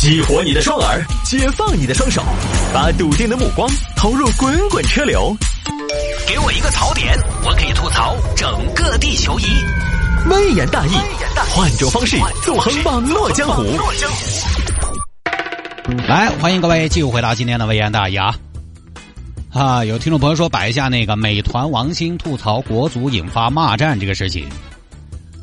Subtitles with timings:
[0.00, 2.22] 激活你的双耳，解放你的双手，
[2.72, 5.36] 把笃定的目光投入滚滚车流。
[6.26, 9.44] 给我一个槽点，我可以吐槽整个地球仪。
[10.30, 10.92] 微言大义，
[11.50, 13.62] 换种方式纵横网络江湖。
[16.08, 18.34] 来，欢迎各位继续回到今天的微言大义啊！
[19.52, 24.48] 啊，有听众朋友说摆一下那个美团王兴吐槽国足引发骂战这个事情。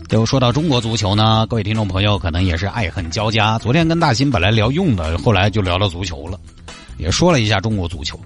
[0.07, 3.59] 就说到中国足球呢，各位听众朋友可能也是爱恨交加。
[3.59, 6.39] 昨天跟大新本来聊用的，后来就聊到足球了，
[6.97, 8.17] 也说了一下中国足球。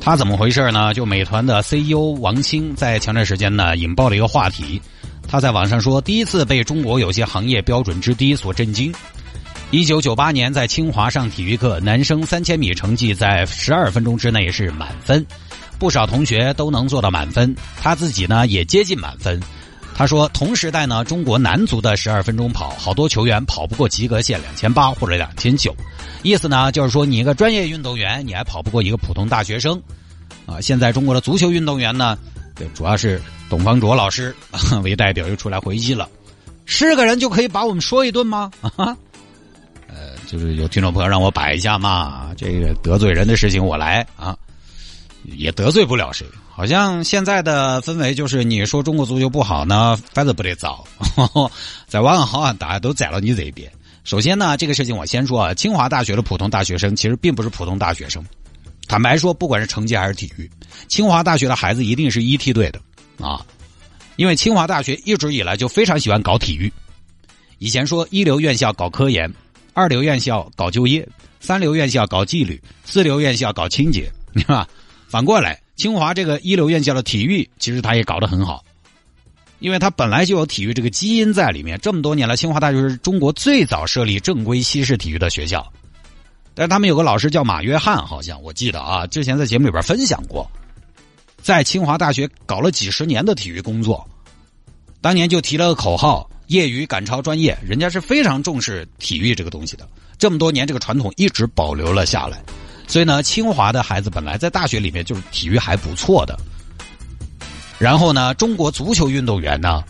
[0.00, 0.92] 他怎么回事呢？
[0.92, 4.82] 就美团的 CEO 王兴在前段时间呢引爆了一个话题。
[5.28, 8.92] 他在网上说，第一次被中国有些行业标准之低所震惊。
[9.70, 15.24] 一九九八年在清华上体育课，男生三千米成绩在十二分钟之内是满分，
[15.78, 19.40] 不少同学都能做到满分，他自己呢也接近满分。
[19.94, 25.74] 他说，同时代呢，中国男足的十二分钟跑，好多球员跑不过及格线两千八或者两千九，
[26.22, 29.80] 意思呢就是说，你一个专业运动员，你还跑不过一个普通大学生，
[30.46, 32.18] 啊，现在中国的足球运动员呢，
[32.74, 34.34] 主要是董方卓老师
[34.82, 36.08] 为代表又出来回击了，
[36.64, 38.50] 是个人就可以把我们说一顿吗？
[38.60, 38.96] 啊，
[39.88, 44.36] 呃，就是有听众朋友让我摆一下嘛，这个得罪人的事情我来啊，
[45.24, 46.26] 也得罪不了谁。
[46.48, 50.84] 好像现在的氛围就是，你说中国足球不好呢，反正不得糟。
[51.86, 53.70] 在网上好像大家都站到你这一边。
[54.04, 58.24] 首先呢，这个事情我先说啊，清华大学的普通大学生其实并不是普通大学生。
[58.86, 60.50] 坦白说，不管是成绩还是体育，
[60.88, 62.80] 清华大学的孩子一定是一梯队的
[63.24, 63.44] 啊。
[64.16, 66.70] 因为清华大学一直以来就非常喜欢搞体育。
[67.58, 69.32] 以前说一流院校搞科研，
[69.72, 71.08] 二流院校搞就业，
[71.40, 74.68] 三流院校搞纪律，四流院校搞清洁，对吧？
[75.12, 75.60] 反过来。
[75.76, 78.64] 清华这个一流院校的体育，其实他也搞得很好，
[79.58, 81.78] 因为他本来就有体育这个基因在里面。
[81.82, 85.70] 这么多年来，清华大学是中国最早设立正规西式体育的学校。
[86.54, 90.50] 但是他们有个老师叫马约翰，好像我记得啊，之前在节目里边分享过，
[91.42, 94.08] 在清华大学搞了几十年的体育工作，
[95.02, 97.58] 当年就提了个口号：业余赶超专业。
[97.62, 99.86] 人家是非常重视体育这个东西的，
[100.16, 102.42] 这么多年这个传统一直保留了下来。
[102.86, 106.38] 所以呢，清华的孩子本来在大学里面就是体育还不错的。
[107.78, 109.82] 然后呢，中国足球运动员呢，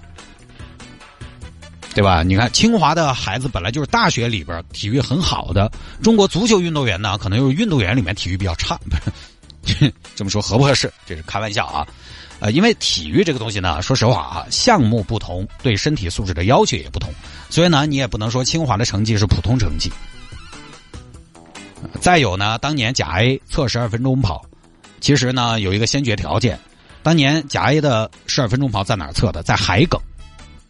[1.95, 2.23] 对吧？
[2.23, 5.71] 你看，清华的孩子本来就是大学里边体育很好的，
[6.03, 8.79] 中国足球运动员呢，可能又是运动员里面体育比较差。
[10.17, 10.91] 这么说合不合适？
[11.07, 11.87] 这是开玩笑啊。
[12.41, 17.13] 呃，因为体育这个东西呢，说实话啊，项目不同，对身体素质的要求也不同，
[17.51, 19.93] 所以呢，你也不能说清华的成绩是普通成绩。
[22.01, 24.45] 再有呢，当年甲 A 测十二分钟跑，
[25.01, 26.59] 其实呢有一个先决条件。
[27.03, 29.43] 当年甲 A 的十二分钟跑在哪儿测的？
[29.43, 29.99] 在海埂，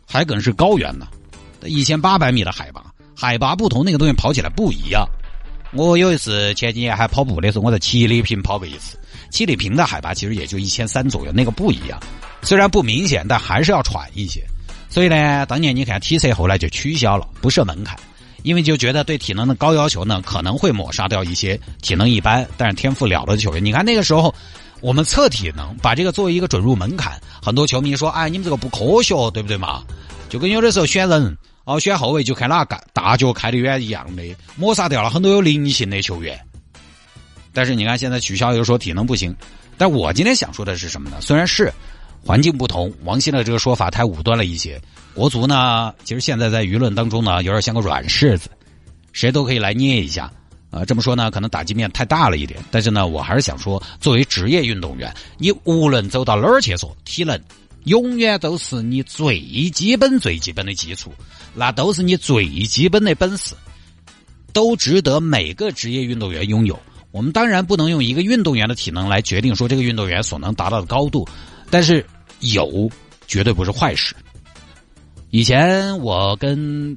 [0.07, 1.07] 海埂是高原呢，
[1.65, 2.85] 一千八百米的海拔，
[3.17, 5.07] 海拔不同，那个东西跑起来不一样。
[5.75, 8.99] 我有一次前几年还跑步的时候，我在七里坪跑过一次。
[9.31, 11.99] 七里坪的海拔其实也就一千三左右，那个不一样。
[12.43, 14.43] 虽然不明显，但还是要喘一些。
[14.91, 17.99] 所以呢，当年你看体测后来就取消了，不设门槛。
[18.43, 23.65] 因为就觉得对体能的高要求呢，可能会抹杀掉一些体能一般但是天赋了得的球员。
[23.65, 24.35] 你看那个时候，
[24.81, 29.83] 我们测体能，把这个作为一个准入门槛，很多球迷说：“哎，你们这个不科学，对不对嘛？”
[30.29, 34.23] 就跟有的时候选人哦，选后卫就看哪个大脚开得远一样的，
[34.57, 36.41] 抹杀掉了很多有灵性的球员。
[37.53, 39.35] 但是你看现在取消又说体能不行，
[39.77, 41.19] 但我今天想说的是什么呢？
[41.21, 41.73] 虽然是
[42.25, 44.81] 环境不同，王鑫的这个说法太武断了一些。
[45.15, 48.49] 国足呢，其实现在在舆论当中呢，有点像个软柿子，
[49.13, 50.33] 谁都可以来捏一下。
[50.71, 52.59] 啊，这么说呢，可能打击面太大了一点。
[52.71, 57.39] 但是呢，我还是想说，作为职业运动员，你无论走到哪儿去说，体能
[57.85, 59.39] 永远都是你最
[59.71, 61.13] 基本、最基本的基础，
[61.55, 63.55] 那都是你最基本的本事，
[64.55, 66.81] 都值得每个职业运动员拥有。
[67.11, 71.29] 我们当然不能用一个运动员的体能来决定说这个运动员所能达到的高度，
[71.69, 72.03] 但是
[72.43, 72.91] 有
[73.27, 74.15] 绝对不是坏事。
[75.31, 76.97] 以前我跟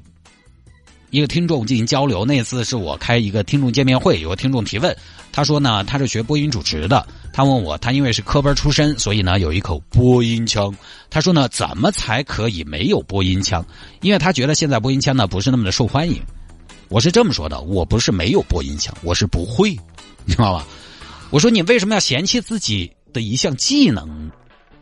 [1.10, 4.94] 一个听众进行交流，那次是我开一个听众见面会，有个听众提问，
[5.32, 10.76] 他说呢，他是学播音主持的，他问我，他因为是科班出身，所以呢有一口播音腔，
[11.10, 13.66] 他说呢，怎么才可以没有播音腔？
[14.02, 16.22] 因为他觉得现在播音腔呢不是那么的受欢迎。
[16.90, 19.72] 我是这么说的，我不是没有播音腔，我是不会，
[20.26, 20.68] 你知道吧？
[21.30, 24.30] 我说你为什么要嫌弃自己的一项技能？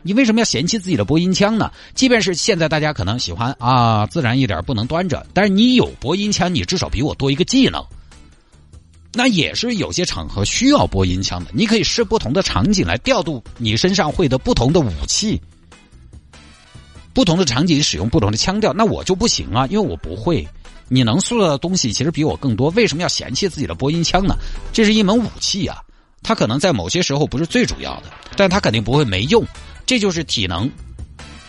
[0.06, 1.72] 你为什么要嫌弃自己的播音腔呢？
[1.94, 7.82] 即便是现在大家可能喜欢啊自然一点，不能端着，但是你有播音腔，你至少比我多一个技能。
[9.14, 15.40] 那也是有些场合需要播音腔的，你可以试不同的场景来调度你身上会的不同的武器，
[17.14, 18.74] 不同的场景使用不同的腔调。
[18.74, 20.46] 那我就不行啊，因为我不会。
[20.86, 24.36] 你能塑造的东西其实比我更多，为什么要嫌弃自己的播音腔呢？
[24.70, 25.78] 这是一门武器啊，
[26.22, 29.42] 它可能在某些时候不是最主要的，但它肯定不会没用。
[29.86, 30.70] 这就是体能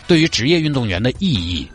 [0.06, 1.66] 对于职业运动员的意义。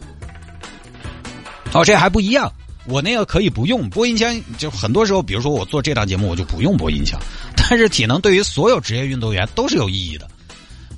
[1.74, 2.52] 哦，这还不一样，
[2.86, 7.20] 我那个可以不用播音腔，就很多时候，比如说我做这档节目，我就不用播音腔。
[7.56, 10.30] 但是体能对于所有职业运动员都是有意义的。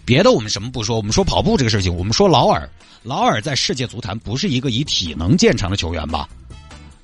[0.05, 2.67] 别的我们什么不说，我们说跑步这个事情，我们说劳尔，
[3.03, 6.27] 劳尔在世界足坛不是一个以体能见长的球员吧？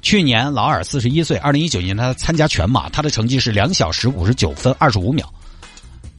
[0.02, 5.32] 去年劳尔四十一岁，二零一九年他参加全马，他的成绩是两小时五十九分二十五秒，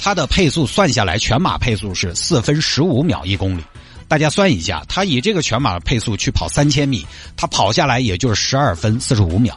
[0.03, 3.63] 他的配速算下来，全马配速是四分十五秒一公里。
[4.09, 7.07] 大家算一下，他以这个全马配速去跑三千米，
[7.37, 9.57] 他跑下来也就是十二分四十五秒，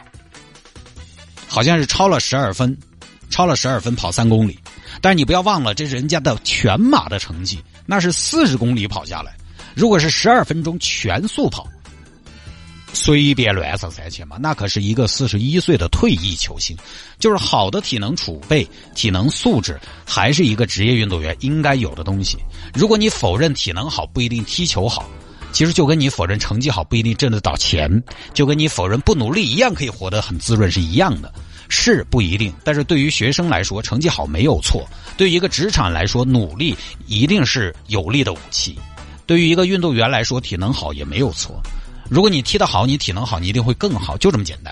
[1.48, 2.78] 好像是超了十二分，
[3.30, 4.60] 超了十二分跑三公里。
[5.02, 9.36] 但是你不要忘了，这是人家的全马的成绩，那是四十公里跑下来，
[9.74, 11.68] 如果是十二分钟全速跑。
[12.94, 16.78] 随便乱上三千嘛，那可是一个四十一岁的退役球星，
[17.20, 22.38] 就是好的体能储备、体能素质，还是一个职业运动员应该有的东西。
[22.74, 25.10] 如果你否认体能好不一定踢球好，
[25.52, 28.02] 其实就跟你否认成绩好不一定挣得到钱，
[28.34, 31.34] 就跟你否认不努力一样可以活得很滋润是一样的，
[31.70, 32.54] 是不一定。
[32.64, 34.82] 但是对于学生来说，成绩好没有错；
[35.18, 36.76] 对于一个职场来说，努力
[37.08, 38.74] 一定是有力的武器；
[39.26, 41.62] 对于一个运动员来说，体能好也没有错。
[42.14, 44.72] 如果你踢得好，你体能好，你一定会更好，就这么简单。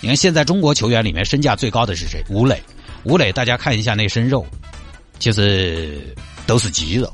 [0.00, 2.22] 你看现在中国球员里面身价最高的是谁？
[2.30, 2.62] 吴磊。
[3.02, 4.46] 吴磊，大家看一下那身肉，
[5.18, 6.14] 其实
[6.46, 7.12] 都是肌肉，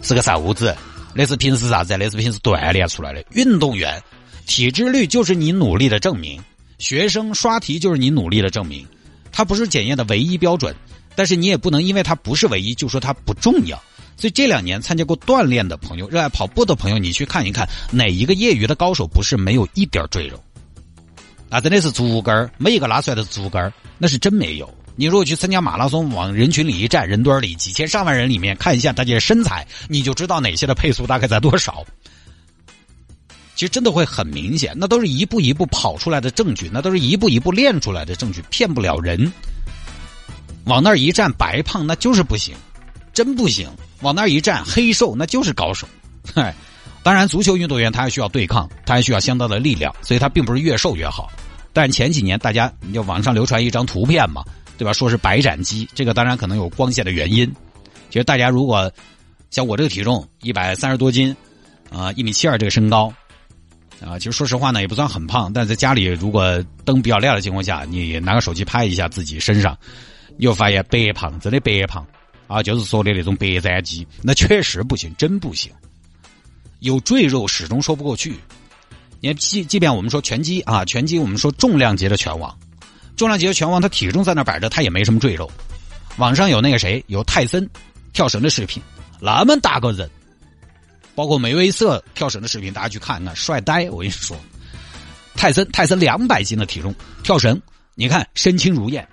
[0.00, 0.74] 是个瘦子。
[1.12, 1.98] 那是平时啥子？
[1.98, 3.22] 那是平时锻炼出来的。
[3.32, 4.02] 运动员
[4.46, 6.42] 体脂率就是你努力的证明，
[6.78, 8.86] 学生刷题就是你努力的证明。
[9.30, 10.74] 它不是检验的唯一标准，
[11.14, 13.78] 但是你也不能因为它不是唯一就说它不重要。
[14.16, 20.42] 所以这两年参加过锻炼的朋友，热爱跑步的朋友，你去看一看，哪一个业余的高手不是没有一点赘肉？
[21.48, 24.72] 那真的是足跟儿，每一个拉出来的足跟儿，那是真没有。
[24.94, 31.84] 你如果去参加马拉松，往人群里一站，人堆里几千上万人里面看一下大家的身材，你就知道哪些的配速大概在多少。
[33.54, 39.32] 其实真的会很明显，那都是一步一步跑出来的证据，那都是一步一步练出来的证据，骗不了人。
[40.64, 42.54] 往那儿一站，白胖那就是不行。
[43.12, 43.68] 真不行，
[44.02, 45.88] 往那一站，黑瘦那就是高手。
[46.34, 46.54] 嗨，
[47.02, 51.30] 当然，足球运动员他还需要对抗，他还需要相当的力量，所以他并不是越瘦越好。
[51.72, 54.44] 但前几年大家就网上流传一张图片嘛，
[54.76, 54.92] 对吧？
[54.92, 57.50] 说是白斩鸡，这个当然可能有光线的原因。
[58.10, 58.92] 其实大家如果
[59.50, 61.34] 像我这个体重一百三十多斤，
[61.90, 63.12] 啊，一米七二这个身高，
[64.04, 69.76] 啊，其实说实话呢也不算很胖，但在家里如果灯比较亮的情况下，你拿个手机拍一下自己身上，
[70.36, 72.06] 你就发现白胖，真的白胖。
[72.52, 75.72] 啊，就是说的那种白斩鸡，那确实不行，真不行。
[76.80, 78.34] 有赘肉始终说不过去。
[79.20, 82.54] 你，即即便我们说拳击啊，拳击我们说重量级的拳王，
[83.16, 85.50] 重量级的拳王他体重在那摆着，他也没什么赘肉。
[86.18, 87.66] 网上有那个谁，有泰森
[88.12, 88.82] 跳绳的视频，
[89.18, 90.10] 那么大个人，
[91.14, 93.88] 包括梅威瑟跳绳的视频，大家去看看，帅呆！
[93.88, 94.36] 我跟你说，
[95.34, 97.58] 泰森泰森两百斤的体重跳绳，
[97.94, 99.08] 你看身轻如燕，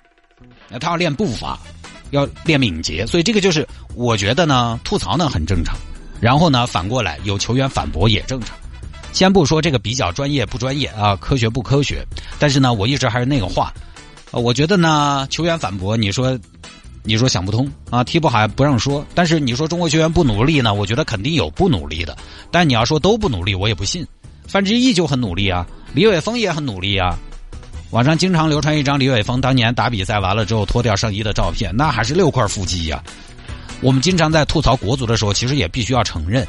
[0.68, 1.58] 那他要练步伐。
[2.10, 5.76] 要练敏捷，所以这个就是我觉得呢，吐槽呢很正常。
[6.20, 8.56] 然后呢，反过来有球员反驳也正常。
[9.12, 12.06] 先不说这个比较专业不专业啊，科学不科学，
[12.38, 13.72] 但是呢，我一直还是那个话，
[14.30, 16.38] 我觉得呢，球员反驳，你说，
[17.02, 19.04] 你说想不通啊，踢不好不让说。
[19.14, 22.16] 但是你说中国球员不努力呢，我觉得肯定有不努力的。
[22.50, 24.06] 但你要说都不努力，我也不信。
[24.46, 27.18] 范志毅就很努力啊，李伟峰也很努力啊。
[27.90, 33.02] 网上经常流传一张李玮峰当年打比赛完了之后脱掉上衣的照片，那还是六块腹肌呀。
[33.80, 36.46] 我们经常在吐槽国足的时候，其实也必须要承认，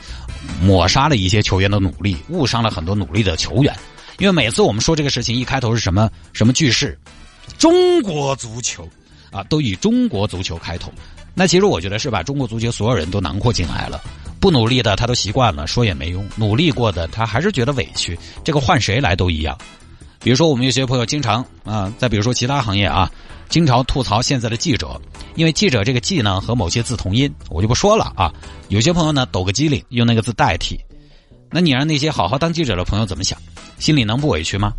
[0.61, 3.75] 抹杀了一些球员的努力，误伤了很多努力的球员。
[4.19, 6.95] 因为每次我们说这个事情，一开头是什么什么句式，
[7.57, 8.87] 中国足球
[9.31, 10.91] 啊，都以中国足球开头。
[11.33, 13.99] 那其实我觉得是把中国足球所有人都囊括进来了。
[14.39, 18.17] 不努力的他都习惯了，说也没用；努力过的他还是觉得委屈。
[18.43, 19.57] 这个换谁来都一样。
[20.23, 23.11] 比如说，我们有些朋友经常啊，再比如说其他行业啊，
[23.49, 25.01] 经常吐槽现在的记者，
[25.35, 28.31] 因为记者这个“记”呢和某些字同音，我就不说了啊。
[28.69, 30.79] 有些朋友呢抖个机灵，用那个字代替，
[31.49, 33.37] 那你让那些好好当记者的朋友怎么想？
[33.79, 34.71] 心里能不委屈吗？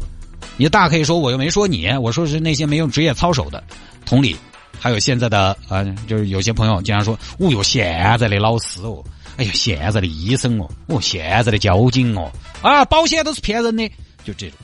[0.57, 3.63] 你大可以说我又没说你，我说是那些没有职业操守的。
[4.07, 4.37] 同理，
[4.79, 9.03] 还有现在的啊，就是有些朋友经常说，哦哟，现在的老师哦，
[9.39, 12.31] 哎呀，现在的医生哦，哦，现在的交警哦，
[12.63, 13.91] 啊，保险都是骗人的，
[14.25, 14.57] 就这种。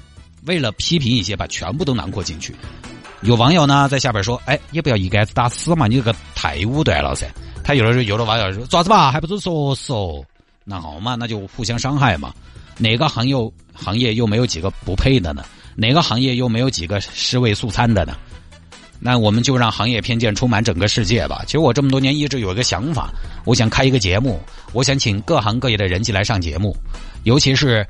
[0.49, 2.53] 为了批评一些，把全部都囊括进去。
[3.21, 7.27] 有网友呢在下边说：“哎，也不要一竿子打死嘛，你这个太武断了噻。”
[7.63, 10.25] 他有的时候有的网友说：“爪子吧，还不是说说，
[10.65, 12.33] 那好嘛，那就互相伤害嘛。”
[12.79, 13.35] 哪个行业
[13.75, 15.45] 行业又没有几个不配的呢？
[15.77, 18.17] 哪个行业又没有几个尸位素餐的呢？
[19.01, 21.43] 那我们就让行业偏见充满整个世界吧。
[21.45, 23.11] 其实我这么多年一直有一个想法，
[23.45, 24.41] 我想开一个节目，
[24.73, 26.77] 我想请各行各业的人进来上节目，
[27.25, 27.87] 尤其是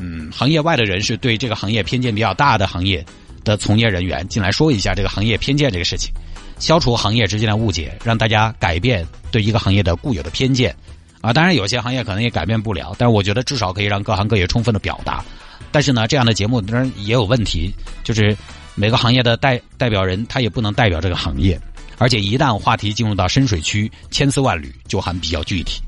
[0.00, 3.04] 嗯行业外的人士，对这个行业偏见比较大的行业
[3.42, 6.12] 的从业人员进来说一下这个行业偏见这个事情，
[6.58, 10.74] 消除行业之间的误解，让大家改变对一个行业的固有的偏见
[11.20, 11.32] 啊。
[11.32, 15.24] 当然有些行业可能也改变不了，但是我觉得至少可以让各行各业充分的表达。
[15.72, 17.74] 但是呢，这样的节目当然也有问题，
[18.04, 18.36] 就是
[18.74, 21.60] 每个行业的代代表人他也不能代表这个行业，
[21.98, 25.82] 而且一旦话题进入到深水区，千丝万缕就还比较具体。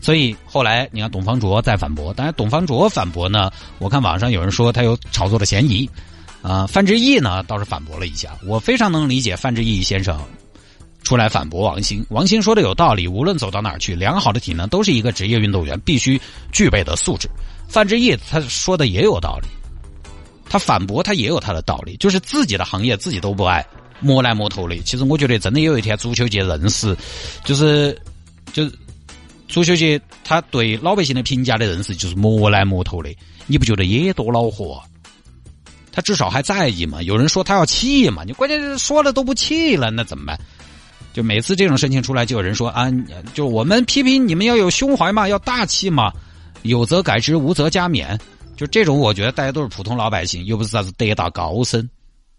[0.00, 5.88] 所以后来你看董方卓在反驳，当然董方卓反驳呢，我看网上有人说他有炒作的嫌疑，
[6.42, 10.18] 啊，范志毅呢倒是反驳了一下，我非常能理解范志毅先生
[11.02, 16.20] 出来反驳王兴，王兴说的有道理，无论走到哪儿去，良好的体能都是一个职业运动员必须
[16.52, 17.28] 具备的素质。
[17.68, 19.48] 范志毅他说的也有道理，
[20.48, 23.64] 他反驳他也有他的道理，就是自己的行业自己都不爱，
[24.00, 24.76] 摸来摸头的。
[24.78, 26.96] 其实我觉得真的有一天足球界认识，
[27.44, 27.96] 就是
[28.52, 28.64] 就
[29.50, 33.14] 是足球界他对老百姓的评价的认识就是摸来摸头的，
[33.46, 34.80] 你不觉得也多恼火？
[35.92, 37.02] 他至少还在意嘛？
[37.02, 38.22] 有人说他要气嘛？
[38.24, 40.38] 你关键是说了都不气了，那怎么办？
[41.12, 42.88] 就每次这种事情出来，就有人说啊，
[43.34, 46.12] 就我们批评你们要有胸怀嘛，要大气嘛。
[46.62, 48.16] 有则改之，无则加勉。
[48.56, 51.88] 就这种，我觉得大家都是普通老百姓，又不是啥子德大高僧。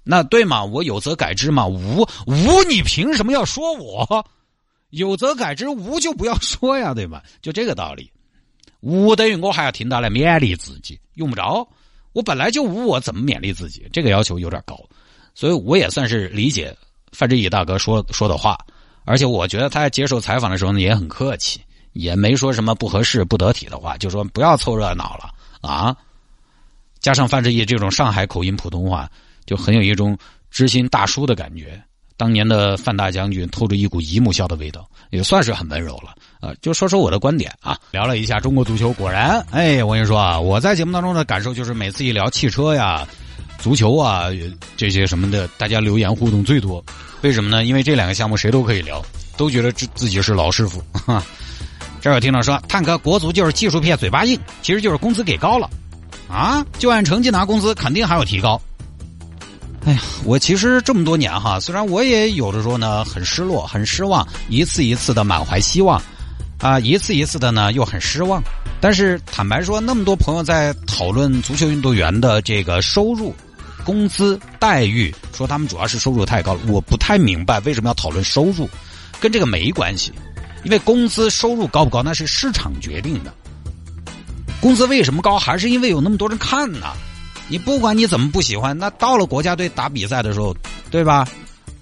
[0.03, 0.63] 那对嘛？
[0.63, 4.25] 我有则改之嘛，无无你凭什么要说我？
[4.91, 7.21] 有则改之，无就不要说呀，对吧？
[7.41, 8.10] 就这个道理。
[8.79, 11.67] 无等于我还要听到来勉励自己，用不着。
[12.13, 13.89] 我本来就无，我怎么勉励自己？
[13.91, 14.79] 这个要求有点高，
[15.33, 16.75] 所以我也算是理解
[17.12, 18.57] 范志毅大哥说说的话。
[19.03, 21.60] 而且我觉得他接受采访的时候呢，也很客气。
[21.93, 25.29] 也没说什么不合适、不得体的话，就说不要凑热闹了
[25.60, 25.93] 啊！
[27.01, 29.12] 加上范志毅这种上海口音普通话，
[29.45, 30.17] 就很有一种
[30.50, 31.83] 知心大叔的感觉。
[32.22, 36.54] 当年的范大将军透着一股姨母笑的味道，也算是很温柔了啊！
[36.62, 43.08] 就说说我的观点啊，聊了一下中国足球，果然，哎，我跟你说啊，我在节目当中的感受就是，每次一聊汽车呀、
[43.58, 44.25] 足球啊
[44.78, 46.86] 这些什么的，大家留言互动最多。
[47.22, 47.66] 为什么呢？
[47.66, 49.04] 因为这两个项目谁都可以聊，
[49.36, 50.80] 都觉得自自己是老师傅。
[50.94, 51.24] 哈
[52.01, 55.68] 这有听众说，探哥国足就是技术片，嘴巴硬，其实就是工资给高了，
[56.30, 58.62] 啊，就按成绩拿工资，肯定还有提高。
[59.84, 66.00] 哎呀，我其实这么多年哈，虽然我也有的时候呢很失落、很失望，一次一次的满怀希望，
[66.60, 68.42] 啊，一次一次的呢又很失望。
[68.80, 73.34] 但是坦白说，那么多朋友在讨论足球运动员的这个收入、
[73.84, 78.70] 工资待遇，说他们主要是收入太高了，我不太明白为什么要讨论收入，
[79.20, 80.12] 跟这个没关系。
[80.64, 83.34] 因为工资收入高不高，那是市场决定的。
[84.60, 86.94] 工资为什么高，还是因为有那么多人看呢？
[87.51, 90.55] 你不管你怎么不喜欢，那到了国家队打比赛的时候，
[90.89, 91.27] 对吧？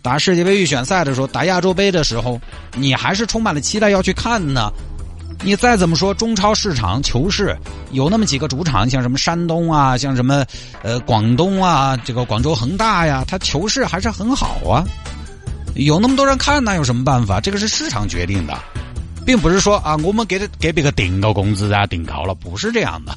[0.02, 2.42] 打世界杯预选赛的时候，打亚洲杯的时候，
[2.76, 4.72] 你还是充满了期待要去看呢。
[5.44, 7.56] 你再怎么说，中超市场球市
[7.92, 10.44] 有那么几个主场，像什么山东啊，像什么
[10.82, 14.84] 呃广东啊，这个广州恒大呀，它球市还是很好啊。
[15.76, 17.40] 有那么多人看，那有什么办法？
[17.40, 18.58] 这个是市场决定的，
[19.24, 23.16] 并不是说啊，我们给他给别个定个工资啊，定高了，不是这样的。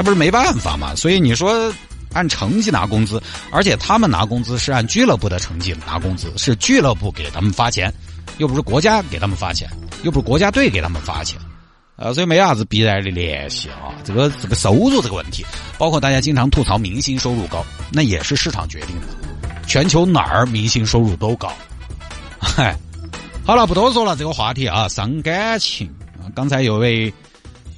[0.00, 0.94] 那不是没办法嘛？
[0.94, 1.70] 所以你说
[2.14, 7.92] 按成绩拿工资，而且他们拿工资是按俱乐部的成绩拿工资，是俱乐部给他们发钱，
[8.38, 9.68] 又不是国家给他们发钱，
[10.02, 11.38] 又不是国家队给他们发钱，
[11.96, 13.92] 呃，所以没啥子必然的联系啊。
[14.02, 15.44] 这个这个收入这个问题，
[15.76, 19.06] 包括大家经常吐槽明星收入高，那也是市场决定的。
[19.66, 21.52] 全球哪儿明星收入都高，
[22.40, 22.74] 嗨，
[23.44, 25.94] 好了，不多说了，这个话题啊，伤感情。
[26.34, 27.12] 刚才有位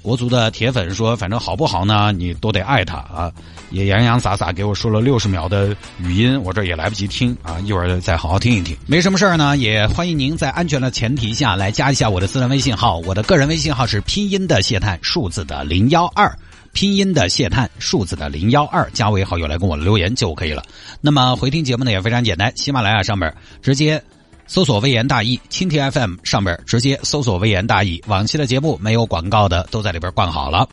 [0.03, 3.33] 国足的铁粉说，反正好不好呢，你都得爱他啊，
[3.71, 8.77] 也洋洋洒洒给我说了六十秒的语音，我这也来不及听啊，一会儿再好好听一听。
[8.87, 16.37] 没什么事儿呢，也欢迎您在安全的前提下来加一下我的私人微信号，我的个人微信号是拼音的谢探，数字的零幺二。
[16.75, 20.63] 拼音的谢探，数字的零幺二，加为好友来跟我留言就可以了。
[21.03, 23.31] 那么回听节目呢也非常简单，喜马拉雅上面
[23.61, 24.03] 直接
[24.47, 28.03] 搜索“微言大义”，蜻蜓 FM 上边直接搜索“微言大义”。
[28.09, 30.69] 往期的节目没有广告的都在里边灌好了。